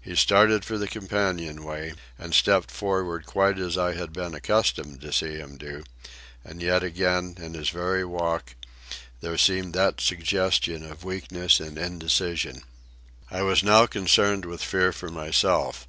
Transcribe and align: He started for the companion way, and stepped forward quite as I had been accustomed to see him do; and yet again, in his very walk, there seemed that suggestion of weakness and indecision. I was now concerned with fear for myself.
He 0.00 0.14
started 0.14 0.64
for 0.64 0.78
the 0.78 0.86
companion 0.86 1.64
way, 1.64 1.94
and 2.16 2.32
stepped 2.32 2.70
forward 2.70 3.26
quite 3.26 3.58
as 3.58 3.76
I 3.76 3.92
had 3.94 4.12
been 4.12 4.32
accustomed 4.32 5.00
to 5.00 5.12
see 5.12 5.34
him 5.34 5.56
do; 5.56 5.82
and 6.44 6.62
yet 6.62 6.84
again, 6.84 7.34
in 7.40 7.54
his 7.54 7.70
very 7.70 8.04
walk, 8.04 8.54
there 9.20 9.36
seemed 9.36 9.74
that 9.74 10.00
suggestion 10.00 10.88
of 10.88 11.02
weakness 11.02 11.58
and 11.58 11.76
indecision. 11.76 12.62
I 13.32 13.42
was 13.42 13.64
now 13.64 13.86
concerned 13.86 14.44
with 14.44 14.62
fear 14.62 14.92
for 14.92 15.08
myself. 15.08 15.88